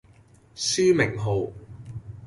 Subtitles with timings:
[0.55, 1.51] 書名號